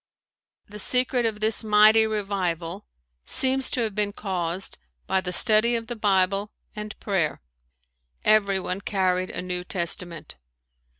The 0.67 0.79
secret 0.79 1.27
of 1.27 1.41
this 1.41 1.63
mighty 1.63 2.07
revival 2.07 2.87
seems 3.23 3.69
to 3.69 3.81
have 3.81 3.93
been 3.93 4.13
caused 4.13 4.79
by 5.05 5.21
the 5.21 5.31
study 5.31 5.75
of 5.75 5.85
the 5.85 5.95
Bible 5.95 6.51
and 6.75 6.99
prayer. 6.99 7.39
Everyone 8.25 8.81
carried 8.81 9.29
a 9.29 9.43
New 9.43 9.63
Testament. 9.63 10.37